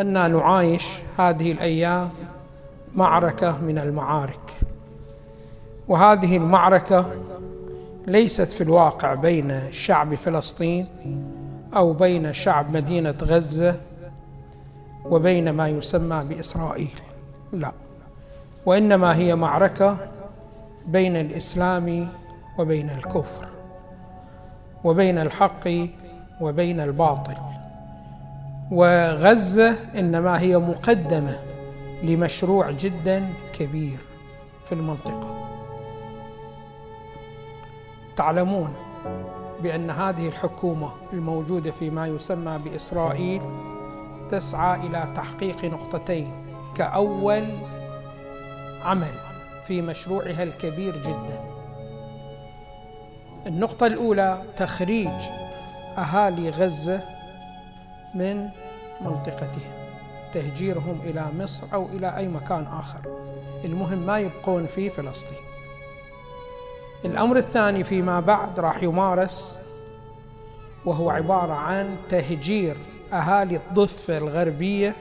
أننا 0.00 0.28
نعايش 0.28 0.86
هذه 1.18 1.52
الأيام 1.52 2.10
معركة 2.94 3.58
من 3.58 3.78
المعارك. 3.78 4.40
وهذه 5.88 6.36
المعركة 6.36 7.06
ليست 8.06 8.48
في 8.48 8.60
الواقع 8.60 9.14
بين 9.14 9.72
شعب 9.72 10.14
فلسطين 10.14 10.86
أو 11.76 11.92
بين 11.92 12.32
شعب 12.32 12.76
مدينة 12.76 13.14
غزة 13.22 13.74
وبين 15.04 15.50
ما 15.50 15.68
يسمى 15.68 16.22
بإسرائيل. 16.28 17.00
لا 17.52 17.72
وإنما 18.66 19.16
هي 19.16 19.34
معركة 19.34 19.96
بين 20.86 21.16
الإسلام 21.16 22.08
وبين 22.58 22.90
الكفر 22.90 23.48
وبين 24.84 25.18
الحق 25.18 25.68
وبين 26.40 26.80
الباطل. 26.80 27.57
وغزة 28.70 29.76
إنما 29.98 30.40
هي 30.40 30.58
مقدمة 30.58 31.38
لمشروع 32.02 32.70
جدا 32.70 33.28
كبير 33.52 33.98
في 34.66 34.72
المنطقة. 34.72 35.48
تعلمون 38.16 38.74
بأن 39.62 39.90
هذه 39.90 40.28
الحكومة 40.28 40.90
الموجودة 41.12 41.70
في 41.70 41.90
ما 41.90 42.06
يسمى 42.06 42.58
بإسرائيل 42.64 43.42
تسعى 44.30 44.86
إلى 44.86 45.12
تحقيق 45.16 45.64
نقطتين 45.64 46.32
كأول 46.76 47.44
عمل 48.82 49.14
في 49.66 49.82
مشروعها 49.82 50.42
الكبير 50.42 50.96
جدا. 50.96 51.40
النقطة 53.46 53.86
الأولى 53.86 54.42
تخريج 54.56 55.22
أهالي 55.98 56.50
غزة 56.50 57.17
من 58.14 58.48
منطقتهم. 59.00 59.72
تهجيرهم 60.32 61.00
إلى 61.04 61.26
مصر 61.38 61.66
أو 61.74 61.86
إلى 61.86 62.16
أي 62.16 62.28
مكان 62.28 62.66
آخر. 62.66 63.00
المهم 63.64 63.98
ما 63.98 64.18
يبقون 64.18 64.66
في 64.66 64.90
فلسطين. 64.90 65.38
الأمر 67.04 67.36
الثاني 67.36 67.84
فيما 67.84 68.20
بعد 68.20 68.60
راح 68.60 68.82
يمارس 68.82 69.68
وهو 70.84 71.10
عبارة 71.10 71.52
عن 71.52 71.96
تهجير 72.08 72.76
أهالي 73.12 73.56
الضفة 73.56 74.18
الغربية 74.18 74.96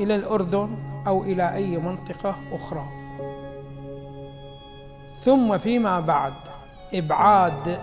إلى 0.00 0.14
الأردن 0.14 0.76
أو 1.06 1.22
إلى 1.22 1.54
أي 1.54 1.78
منطقة 1.78 2.36
أخرى. 2.52 2.88
ثم 5.24 5.58
فيما 5.58 6.00
بعد 6.00 6.34
إبعاد 6.94 7.78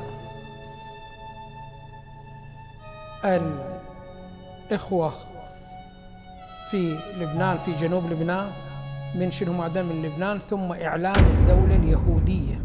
الإخوة 4.70 5.14
في 6.72 7.00
لبنان 7.18 7.58
في 7.58 7.74
جنوب 7.74 8.06
لبنان 8.06 8.52
من 9.16 9.32
شنو 9.32 9.54
ماذا 9.54 9.82
من 9.82 10.02
لبنان 10.02 10.40
ثم 10.40 10.72
إعلان 10.72 11.16
الدولة 11.16 11.76
اليهودية. 11.76 12.62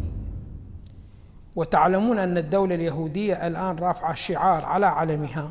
وتعلمون 1.57 2.19
أن 2.19 2.39
الدولة 2.39 2.75
اليهودية 2.75 3.47
الآن 3.47 3.77
رافعة 3.79 4.15
شعار 4.15 4.65
على 4.65 4.87
علمها 4.87 5.51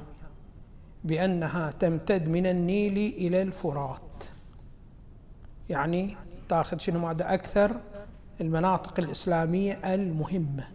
بأنها 1.04 1.72
تمتد 1.72 2.28
من 2.28 2.46
النيل 2.46 2.98
إلى 2.98 3.42
الفرات. 3.42 4.24
يعني 5.70 6.16
تاخذ 6.50 6.78
شنو 6.78 7.00
ماذا 7.00 7.34
أكثر 7.34 7.72
المناطق 8.42 9.00
الإسلامية 9.00 9.94
المهمة. 9.94 10.68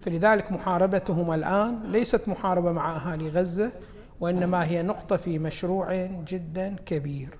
فلذلك 0.00 0.52
محاربتهم 0.52 1.32
الآن 1.32 1.92
ليست 1.92 2.28
محاربة 2.28 2.72
مع 2.72 2.96
أهالي 2.96 3.28
غزة 3.28 3.72
وإنما 4.20 4.64
هي 4.64 4.82
نقطة 4.82 5.16
في 5.16 5.38
مشروع 5.38 6.06
جدا 6.06 6.76
كبير. 6.86 7.38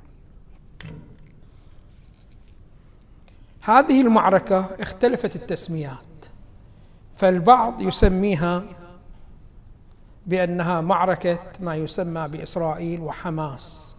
هذه 3.61 4.01
المعركة 4.01 4.69
اختلفت 4.81 5.37
التسميات 5.37 5.97
فالبعض 7.17 7.81
يسميها 7.81 8.63
بأنها 10.27 10.81
معركة 10.81 11.39
ما 11.61 11.77
يسمى 11.77 12.29
بإسرائيل 12.29 13.01
وحماس 13.01 13.97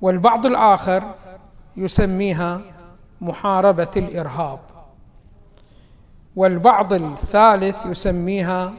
والبعض 0.00 0.46
الآخر 0.46 1.14
يسميها 1.76 2.60
محاربة 3.20 3.90
الإرهاب 3.96 4.60
والبعض 6.36 6.92
الثالث 6.92 7.86
يسميها 7.86 8.72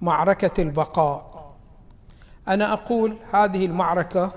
معركة 0.00 0.62
البقاء. 0.62 1.52
أنا 2.48 2.72
أقول 2.72 3.16
هذه 3.32 3.66
المعركة 3.66 4.32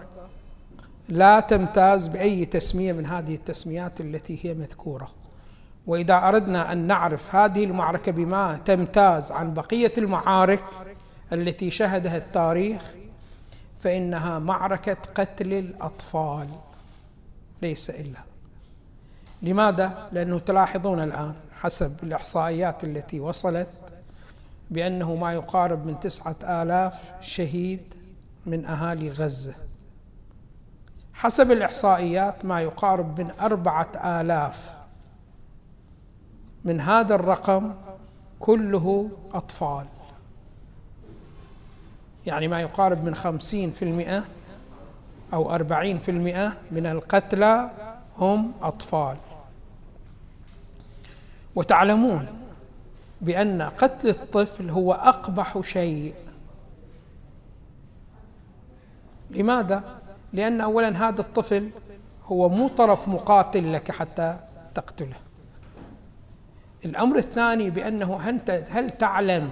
لا 1.09 1.39
تمتاز 1.39 2.07
بأي 2.07 2.45
تسمية 2.45 2.93
من 2.93 3.05
هذه 3.05 3.35
التسميات 3.35 4.01
التي 4.01 4.39
هي 4.45 4.53
مذكورة. 4.53 5.11
وإذا 5.87 6.27
أردنا 6.27 6.71
أن 6.71 6.77
نعرف 6.77 7.35
هذه 7.35 7.63
المعركة 7.63 8.11
بما 8.11 8.59
تمتاز 8.65 9.31
عن 9.31 9.53
بقية 9.53 9.93
المعارك 9.97 10.63
التي 11.33 11.71
شهدها 11.71 12.17
التاريخ 12.17 12.81
فإنها 13.79 14.39
معركة 14.39 14.97
قتل 15.15 15.53
الأطفال. 15.53 16.47
ليس 17.61 17.89
إلا. 17.89 18.19
لماذا؟ 19.41 20.09
لأنه 20.11 20.39
تلاحظون 20.39 20.99
الآن 20.99 21.33
حسب 21.61 22.03
الإحصائيات 22.03 22.83
التي 22.83 23.19
وصلت 23.19 23.83
بأنه 24.71 25.15
ما 25.15 25.33
يقارب 25.33 25.85
من 25.85 25.99
تسعة 25.99 26.35
آلاف 26.43 27.11
شهيد 27.21 27.93
من 28.45 28.65
أهالي 28.65 29.09
غزة. 29.09 29.55
حسب 31.13 31.51
الإحصائيات 31.51 32.45
ما 32.45 32.61
يقارب 32.61 33.21
من 33.21 33.31
أربعة 33.41 33.91
آلاف. 34.21 34.73
من 36.65 36.81
هذا 36.81 37.15
الرقم 37.15 37.73
كله 38.39 39.09
أطفال. 39.33 39.85
يعني 42.25 42.47
ما 42.47 42.61
يقارب 42.61 43.03
من 43.03 43.15
خمسين 43.15 43.71
في 43.71 43.85
المئة 43.85 44.23
أو 45.33 45.55
أربعين 45.55 45.99
في 45.99 46.11
المئة 46.11 46.53
من 46.71 46.85
القتلى 46.85 47.69
هم 48.17 48.51
أطفال. 48.61 49.17
وتعلمون 51.55 52.38
بأن 53.21 53.61
قتل 53.61 54.09
الطفل 54.09 54.69
هو 54.69 54.93
أقبح 54.93 55.61
شيء. 55.61 56.13
لماذا؟ 59.29 59.83
لأن 60.33 60.61
أولا 60.61 61.07
هذا 61.09 61.21
الطفل 61.21 61.69
هو 62.25 62.49
مو 62.49 62.67
طرف 62.67 63.07
مقاتل 63.07 63.73
لك 63.73 63.91
حتى 63.91 64.37
تقتله. 64.75 65.15
الأمر 66.85 67.17
الثاني 67.17 67.69
بأنه 67.69 68.29
أنت 68.29 68.65
هل 68.69 68.89
تعلم 68.89 69.49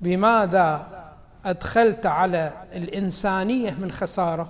بماذا 0.00 0.86
أدخلت 1.44 2.06
على 2.06 2.52
الإنسانية 2.72 3.70
من 3.70 3.92
خسارة؟ 3.92 4.48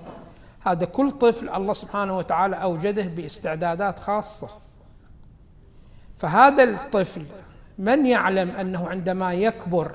هذا 0.61 0.85
كل 0.87 1.11
طفل 1.11 1.49
الله 1.49 1.73
سبحانه 1.73 2.19
وتعالى 2.19 2.57
أوجده 2.57 3.03
باستعدادات 3.03 3.99
خاصة. 3.99 4.49
فهذا 6.19 6.63
الطفل 6.65 7.25
من 7.79 8.07
يعلم 8.07 8.51
أنه 8.51 8.89
عندما 8.89 9.35
يكبر 9.35 9.93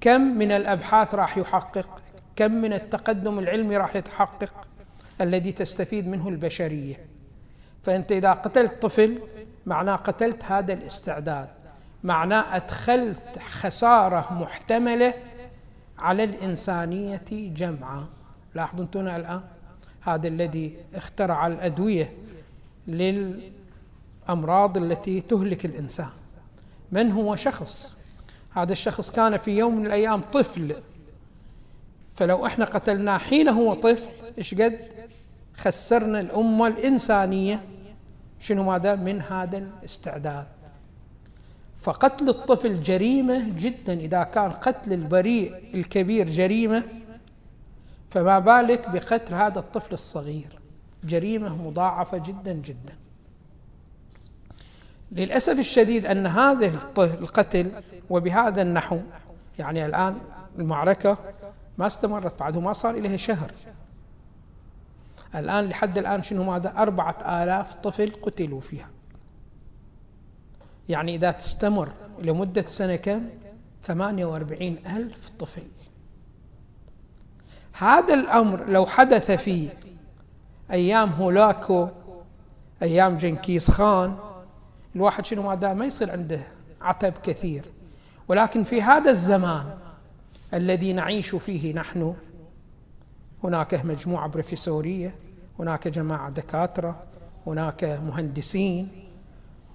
كم 0.00 0.20
من 0.20 0.52
الأبحاث 0.52 1.14
راح 1.14 1.38
يحقق؟ 1.38 1.88
كم 2.36 2.52
من 2.52 2.72
التقدم 2.72 3.38
العلمي 3.38 3.76
راح 3.76 3.96
يتحقق 3.96 4.54
الذي 5.20 5.52
تستفيد 5.52 6.08
منه 6.08 6.28
البشرية؟ 6.28 7.06
فأنت 7.82 8.12
إذا 8.12 8.32
قتلت 8.32 8.82
طفل 8.82 9.18
معناه 9.66 9.96
قتلت 9.96 10.44
هذا 10.44 10.72
الاستعداد. 10.72 11.48
معناه 12.04 12.56
أدخلت 12.56 13.38
خسارة 13.38 14.32
محتملة 14.32 15.14
على 15.98 16.24
الإنسانية 16.24 17.24
جمعا. 17.32 18.06
لاحظوا 18.54 18.84
أنتم 18.84 19.08
الآن؟ 19.08 19.40
هذا 20.00 20.28
الذي 20.28 20.76
اخترع 20.94 21.46
الأدوية 21.46 22.12
للامراض 24.24 24.76
التي 24.76 25.20
تهلك 25.20 25.64
الإنسان. 25.64 26.08
من 26.92 27.12
هو 27.12 27.36
شخص؟ 27.36 27.98
هذا 28.50 28.72
الشخص 28.72 29.10
كان 29.10 29.36
في 29.36 29.58
يوم 29.58 29.76
من 29.76 29.86
الأيام 29.86 30.20
طفل. 30.32 30.76
فلو 32.14 32.46
إحنا 32.46 32.64
قتلناه 32.64 33.18
حين 33.18 33.48
هو 33.48 33.74
طفل 33.74 34.08
إيش 34.38 34.54
قد؟ 34.54 34.78
خسرنا 35.56 36.20
الأمة 36.20 36.66
الإنسانية. 36.66 37.64
شنو 38.40 38.62
ماذا؟ 38.62 38.94
من 38.94 39.20
هذا 39.20 39.58
الاستعداد. 39.58 40.46
فقتل 41.82 42.28
الطفل 42.28 42.82
جريمة 42.82 43.50
جدا. 43.58 43.92
إذا 43.92 44.22
كان 44.22 44.50
قتل 44.50 44.92
البريء 44.92 45.54
الكبير 45.74 46.30
جريمة 46.30 46.82
فما 48.10 48.38
بالك 48.38 48.90
بقتل 48.90 49.34
هذا 49.34 49.58
الطفل 49.58 49.94
الصغير؟ 49.94 50.58
جريمة 51.04 51.62
مضاعفة 51.68 52.18
جدا 52.18 52.52
جدا. 52.52 53.03
للأسف 55.12 55.58
الشديد 55.58 56.06
أن 56.06 56.26
هذا 56.26 56.66
القتل 56.98 57.70
وبهذا 58.10 58.62
النحو 58.62 58.98
يعني 59.58 59.86
الآن 59.86 60.18
المعركة 60.58 61.18
ما 61.78 61.86
استمرت 61.86 62.40
بعده 62.40 62.60
ما 62.60 62.72
صار 62.72 62.94
إليها 62.94 63.16
شهر. 63.16 63.50
الآن 65.34 65.64
لحد 65.64 65.98
الآن 65.98 66.22
شنو 66.22 66.44
ماذا؟ 66.44 66.74
أربعة 66.76 67.42
آلاف 67.42 67.74
طفل 67.74 68.12
قتلوا 68.22 68.60
فيها. 68.60 68.88
يعني 70.88 71.14
إذا 71.14 71.30
تستمر 71.30 71.88
لمدة 72.22 72.62
سنة 72.66 72.96
كم؟ 72.96 73.28
ثمانية 73.84 74.24
وأربعين 74.24 74.86
ألف 74.86 75.30
طفل. 75.38 75.62
هذا 77.72 78.14
الأمر 78.14 78.64
لو 78.64 78.86
حدث 78.86 79.30
في 79.30 79.68
أيام 80.70 81.08
هولاكو 81.08 81.88
أيام 82.82 83.16
جنكيز 83.16 83.70
خان 83.70 84.16
الواحد 84.96 85.26
شنو 85.26 85.42
ما 85.42 85.74
ما 85.74 85.86
يصير 85.86 86.10
عنده 86.10 86.40
عتب 86.80 87.12
كثير. 87.22 87.64
ولكن 88.28 88.64
في 88.64 88.82
هذا 88.82 89.10
الزمان 89.10 89.66
الذي 90.54 90.92
نعيش 90.92 91.34
فيه 91.34 91.74
نحن 91.74 92.14
هناك 93.44 93.74
مجموعة 93.74 94.28
بروفيسورية 94.28 95.14
هناك 95.58 95.88
جماعة 95.88 96.30
دكاترة 96.30 97.02
هناك 97.46 97.84
مهندسين 97.84 98.88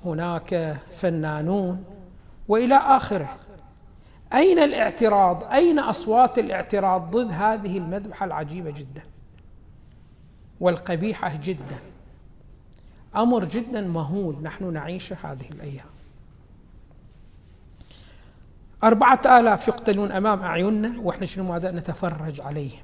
هناك 0.05 0.77
فنانون 0.97 1.83
وإلى 2.47 2.75
آخره. 2.75 3.35
أين 4.33 4.59
الاعتراض؟ 4.59 5.43
أين 5.43 5.79
أصوات 5.79 6.39
الاعتراض 6.39 7.17
ضد 7.17 7.31
هذه 7.31 7.77
المذبحة 7.77 8.25
العجيبة 8.25 8.71
جدا 8.71 9.01
والقبيحة 10.59 11.39
جدا؟ 11.43 11.77
أمر 13.15 13.45
جدا 13.45 13.81
مهول. 13.81 14.43
نحن 14.43 14.73
نعيشه 14.73 15.17
هذه 15.23 15.49
الأيام. 15.51 15.85
أربعة 18.83 19.39
آلاف 19.39 19.67
يقتلون 19.67 20.11
أمام 20.11 20.41
أعيننا 20.41 20.99
وإحنا 21.01 21.25
شنو 21.25 21.43
ماذا؟ 21.43 21.71
نتفرج 21.71 22.41
عليهم. 22.41 22.83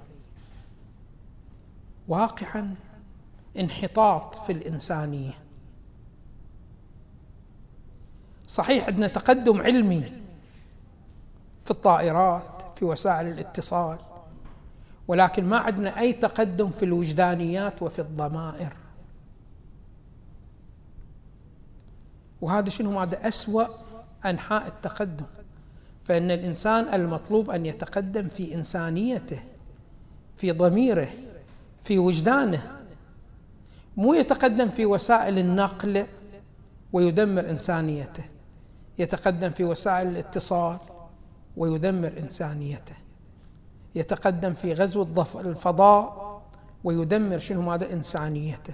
واقعا 2.08 2.76
انحطاط 3.60 4.36
في 4.36 4.52
الإنسانية. 4.52 5.34
صحيح 8.48 8.88
عندنا 8.88 9.08
تقدم 9.08 9.62
علمي 9.62 10.02
في 11.66 11.72
الطائرات 11.72 12.64
في 12.76 12.86
وسائل 12.86 13.28
الاتصال 13.28 13.98
ولكن 15.08 15.46
ما 15.46 15.58
عندنا 15.58 16.00
أي 16.00 16.14
تقدم 16.14 16.70
في 16.70 16.86
الوجدانيات 16.86 17.82
وفي 17.82 18.00
الضمائر. 18.00 18.74
وهذا 22.46 22.70
شنو؟ 22.70 23.00
هذا 23.00 23.28
أسوأ 23.28 23.66
أنحاء 24.26 24.68
التقدم. 24.68 25.26
فإن 26.04 26.32
الإنسان 26.32 26.94
المطلوب 26.94 27.50
أن 27.50 27.66
يتقدم 27.66 28.28
في 28.28 28.56
إنسانيته 28.56 29.40
في 30.38 30.52
ضميره 30.52 31.08
في 31.84 32.00
وجدانه. 32.00 32.78
مو 33.98 34.14
يتقدم 34.14 34.70
في 34.70 34.86
وسائل 34.86 35.40
النقل 35.40 36.06
ويدمر 36.94 37.50
إنسانيته. 37.50 38.24
يتقدم 39.00 39.50
في 39.50 39.64
وسائل 39.64 40.08
الاتصال 40.08 40.78
ويدمر 41.58 42.14
إنسانيته. 42.18 42.96
يتقدم 43.96 44.54
في 44.54 44.74
غزو 44.74 45.08
الفضاء 45.36 46.42
ويدمر 46.84 47.40
شنو؟ 47.40 47.62
ماذا 47.62 47.94
إنسانيته. 47.94 48.74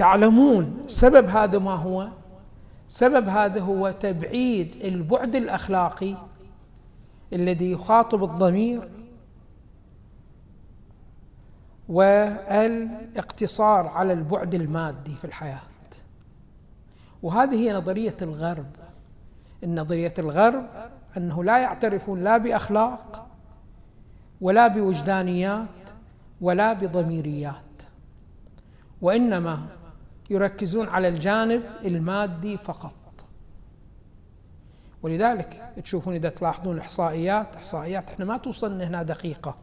تعلمون 0.00 0.84
سبب 0.86 1.28
هذا 1.28 1.58
ما 1.58 1.74
هو؟ 1.74 2.08
سبب 2.88 3.28
هذا 3.28 3.60
هو 3.60 3.90
تبعيد 3.90 4.74
البعد 4.84 5.34
الأخلاقي 5.36 6.14
الذي 7.32 7.72
يخاطب 7.72 8.24
الضمير 8.24 8.88
والاقتصار 11.88 13.86
على 13.86 14.12
البعد 14.12 14.54
المادي 14.54 15.14
في 15.14 15.24
الحياة. 15.24 15.60
وهذه 17.22 17.54
هي 17.54 17.72
نظرية 17.72 18.16
الغرب. 18.22 18.76
النظريه 19.64 20.14
الغرب 20.18 20.66
أنه 21.16 21.44
لا 21.44 21.58
يعترفون 21.58 22.24
لا 22.24 22.36
بأخلاق 22.36 23.26
ولا 24.40 24.68
بوجدانيات 24.68 25.68
ولا 26.40 26.72
بضميريات 26.72 27.54
وإنما 29.02 29.79
يركزون 30.30 30.88
على 30.88 31.08
الجانب 31.08 31.62
المادي 31.84 32.56
فقط. 32.56 32.92
ولذلك 35.02 35.72
تشوفون 35.84 36.14
إذا 36.14 36.28
تلاحظون 36.28 36.78
إحصائيات 36.78 37.56
إحصائيات 37.56 38.08
إحنا 38.08 38.24
ما 38.24 38.36
توصلنا 38.36 38.84
هنا 38.84 39.02
دقيقة 39.02 39.56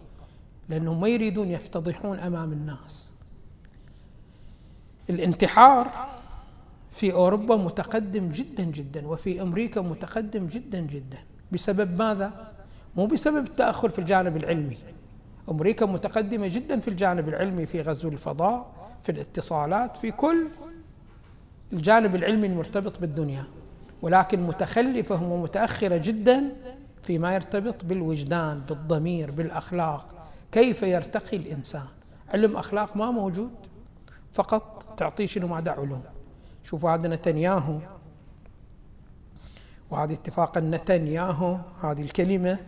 لأنهم 0.69 1.01
ما 1.01 1.07
يريدون 1.07 1.51
يفتضحون 1.51 2.19
أمام 2.19 2.51
الناس. 2.51 3.13
الانتحار 5.09 6.07
في 6.91 7.13
أوروبا 7.13 7.55
متقدم 7.55 8.31
جدا 8.31 8.63
جدا 8.63 9.07
وفي 9.07 9.41
أمريكا 9.41 9.81
متقدم 9.81 10.47
جدا 10.47 10.79
جدا. 10.79 11.17
بسبب 11.51 11.99
ماذا؟ 11.99 12.51
مو 12.95 13.05
بسبب 13.05 13.45
التأخر 13.45 13.89
في 13.89 13.99
الجانب 13.99 14.37
العلمي. 14.37 14.77
أمريكا 15.49 15.85
متقدمة 15.85 16.47
جدا 16.47 16.79
في 16.79 16.87
الجانب 16.87 17.29
العلمي 17.29 17.65
في 17.65 17.81
غزو 17.81 18.09
الفضاء 18.09 18.76
في 19.03 19.11
الاتصالات 19.11 19.97
في 19.97 20.11
كل 20.11 20.47
الجانب 21.73 22.15
العلمي 22.15 22.47
المرتبط 22.47 22.99
بالدنيا 22.99 23.43
ولكن 24.01 24.47
متخلفة 24.47 25.23
ومتأخرة 25.23 25.97
جدا 25.97 26.43
فيما 27.03 27.35
يرتبط 27.35 27.85
بالوجدان 27.85 28.59
بالضمير 28.59 29.31
بالأخلاق. 29.31 30.29
كيف 30.51 30.83
يرتقي 30.83 31.37
الإنسان؟ 31.37 31.87
علم 32.33 32.57
أخلاق 32.57 32.97
ما 32.97 33.11
موجود 33.11 33.51
فقط 34.33 34.93
تعطيه 34.97 35.25
شنو 35.25 35.47
ما 35.47 35.63
علوم 35.67 36.03
شوفوا 36.63 36.91
هذا 36.91 37.07
نتنياهو. 37.07 37.79
وهذه 39.91 40.13
اتفاق 40.13 40.57
نتنياهو 40.57 41.57
هذه 41.81 42.01
الكلمة 42.01 42.59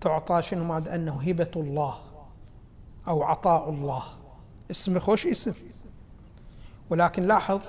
تعطى 0.00 0.42
شنو 0.42 0.64
ما 0.64 0.94
أنه 0.94 1.22
هبة 1.22 1.50
الله 1.56 1.98
أو 3.08 3.22
عطاء 3.22 3.70
الله. 3.70 4.19
اسم 4.70 4.98
خوش 4.98 5.26
اسم. 5.26 5.54
ولكن 6.90 7.22
لاحظ 7.22 7.60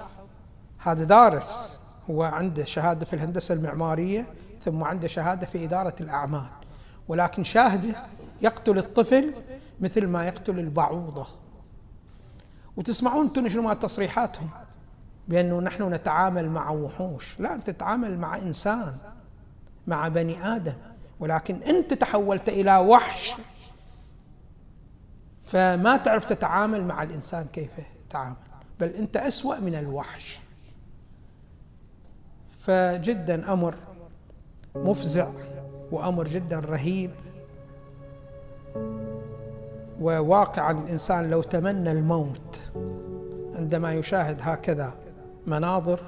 هذا 0.77 1.03
دارس 1.03 1.79
هو 2.09 2.23
عنده 2.23 2.65
شهادة 2.65 3.05
في 3.05 3.13
الهندسة 3.13 3.55
المعمارية 3.55 4.27
ثم 4.65 4.83
عنده 4.83 5.07
شهادة 5.07 5.45
في 5.45 5.65
إدارة 5.65 5.95
الأعمال. 6.01 6.45
ولكن 7.07 7.43
شاهده 7.43 7.95
يقتل 8.41 8.77
الطفل 8.77 9.33
مثل 9.81 10.07
ما 10.07 10.27
يقتل 10.27 10.59
البعوضة. 10.59 11.27
وتسمعون 12.77 13.25
أنتم 13.25 13.49
شنو 13.49 13.73
تصريحاتهم؟ 13.73 14.49
بأنه 15.27 15.59
نحن 15.59 15.93
نتعامل 15.93 16.49
مع 16.49 16.69
وحوش. 16.69 17.39
لا 17.39 17.55
أنت 17.55 17.69
تتعامل 17.69 18.19
مع 18.19 18.37
إنسان 18.37 18.93
مع 19.87 20.07
بني 20.07 20.55
آدم. 20.55 20.73
ولكن 21.19 21.63
أنت 21.63 21.93
تحولت 21.93 22.49
إلى 22.49 22.77
وحش. 22.77 23.33
فما 25.51 25.97
تعرف 25.97 26.25
تتعامل 26.25 26.83
مع 26.83 27.03
الإنسان 27.03 27.45
كيف 27.53 27.71
تتعامل 28.09 28.35
بل 28.79 28.87
أنت 28.87 29.17
أسوأ 29.17 29.59
من 29.59 29.75
الوحش. 29.75 30.39
فجدا 32.59 33.53
أمر 33.53 33.75
مفزع 34.75 35.27
وأمر 35.91 36.27
جدا 36.27 36.59
رهيب. 36.59 37.11
وواقعا 40.01 40.71
الإنسان 40.71 41.29
لو 41.29 41.41
تمنى 41.41 41.91
الموت 41.91 42.61
عندما 43.55 43.93
يشاهد 43.93 44.37
هكذا 44.41 44.93
مناظر 45.47 45.99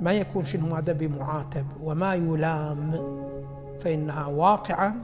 ما 0.00 0.12
يكون 0.12 0.44
شنو 0.44 0.74
هذا 0.74 0.92
بمعاتب 0.92 1.66
وما 1.82 2.14
يلام 2.14 2.92
فإنها 3.80 4.26
واقعا 4.26 4.94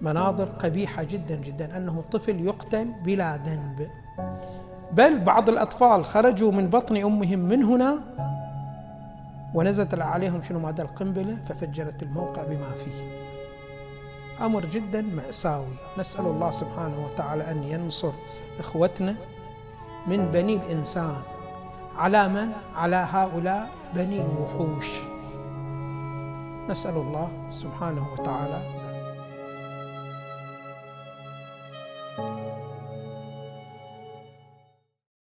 مناظر 0.00 0.44
قبيحة 0.44 1.02
جدا 1.02 1.34
جدا 1.36 1.76
أنه 1.76 2.04
طفل 2.12 2.40
يقتل 2.40 2.92
بلا 3.04 3.36
ذنب. 3.36 3.90
بل 4.92 5.18
بعض 5.18 5.48
الأطفال 5.48 6.04
خرجوا 6.04 6.52
من 6.52 6.66
بطن 6.66 6.96
أمهم 6.96 7.38
من 7.38 7.64
هنا 7.64 7.98
ونزلت 9.54 9.94
عليهم 9.94 10.42
شنو؟ 10.42 10.58
ماذا 10.58 10.82
القنبلة 10.82 11.38
ففجرت 11.48 12.02
الموقع 12.02 12.42
بما 12.42 12.70
فيه. 12.84 13.24
أمر 14.46 14.66
جدا 14.66 15.02
مأساوي. 15.02 15.74
نسأل 15.98 16.26
الله 16.26 16.50
سبحانه 16.50 17.06
وتعالى 17.06 17.50
أن 17.50 17.62
ينصر 17.62 18.12
إخوتنا 18.58 19.14
من 20.06 20.30
بني 20.32 20.56
الإنسان. 20.56 21.16
على 21.96 22.28
من؟ 22.28 22.52
على 22.76 22.96
هؤلاء 22.96 23.68
بني 23.94 24.20
الوحوش. 24.20 24.90
نسأل 26.68 26.96
الله 26.96 27.28
سبحانه 27.50 28.06
وتعالى 28.12 28.83